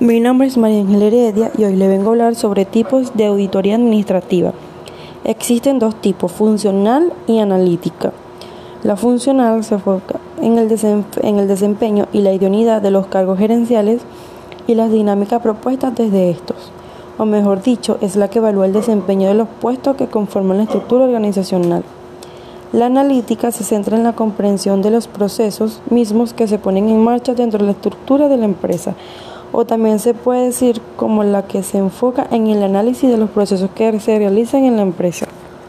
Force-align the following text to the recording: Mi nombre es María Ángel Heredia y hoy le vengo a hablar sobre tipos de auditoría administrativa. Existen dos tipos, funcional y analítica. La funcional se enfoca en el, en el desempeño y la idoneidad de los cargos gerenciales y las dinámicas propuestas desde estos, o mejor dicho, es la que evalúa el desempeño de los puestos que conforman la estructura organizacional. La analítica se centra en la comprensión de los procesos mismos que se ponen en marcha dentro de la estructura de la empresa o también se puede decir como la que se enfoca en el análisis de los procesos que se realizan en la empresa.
Mi 0.00 0.18
nombre 0.18 0.46
es 0.46 0.56
María 0.56 0.80
Ángel 0.80 1.02
Heredia 1.02 1.52
y 1.58 1.64
hoy 1.64 1.76
le 1.76 1.86
vengo 1.86 2.08
a 2.08 2.12
hablar 2.12 2.34
sobre 2.34 2.64
tipos 2.64 3.14
de 3.18 3.26
auditoría 3.26 3.74
administrativa. 3.74 4.54
Existen 5.24 5.78
dos 5.78 5.94
tipos, 5.94 6.32
funcional 6.32 7.12
y 7.26 7.38
analítica. 7.38 8.10
La 8.82 8.96
funcional 8.96 9.62
se 9.62 9.74
enfoca 9.74 10.18
en 10.40 10.56
el, 10.56 10.74
en 11.20 11.38
el 11.38 11.46
desempeño 11.46 12.08
y 12.14 12.22
la 12.22 12.32
idoneidad 12.32 12.80
de 12.80 12.90
los 12.90 13.08
cargos 13.08 13.38
gerenciales 13.38 14.00
y 14.66 14.74
las 14.74 14.90
dinámicas 14.90 15.42
propuestas 15.42 15.94
desde 15.94 16.30
estos, 16.30 16.72
o 17.18 17.26
mejor 17.26 17.62
dicho, 17.62 17.98
es 18.00 18.16
la 18.16 18.28
que 18.28 18.38
evalúa 18.38 18.64
el 18.64 18.72
desempeño 18.72 19.28
de 19.28 19.34
los 19.34 19.48
puestos 19.60 19.96
que 19.96 20.06
conforman 20.06 20.56
la 20.56 20.62
estructura 20.62 21.04
organizacional. 21.04 21.84
La 22.72 22.86
analítica 22.86 23.50
se 23.50 23.64
centra 23.64 23.98
en 23.98 24.04
la 24.04 24.14
comprensión 24.14 24.80
de 24.80 24.92
los 24.92 25.08
procesos 25.08 25.82
mismos 25.90 26.32
que 26.32 26.48
se 26.48 26.58
ponen 26.58 26.88
en 26.88 27.04
marcha 27.04 27.34
dentro 27.34 27.58
de 27.58 27.66
la 27.66 27.72
estructura 27.72 28.28
de 28.28 28.38
la 28.38 28.46
empresa 28.46 28.94
o 29.52 29.64
también 29.64 29.98
se 29.98 30.14
puede 30.14 30.46
decir 30.46 30.80
como 30.96 31.24
la 31.24 31.46
que 31.46 31.62
se 31.62 31.78
enfoca 31.78 32.26
en 32.30 32.46
el 32.46 32.62
análisis 32.62 33.10
de 33.10 33.16
los 33.16 33.30
procesos 33.30 33.70
que 33.74 33.98
se 34.00 34.18
realizan 34.18 34.64
en 34.64 34.76
la 34.76 34.82
empresa. 34.82 35.26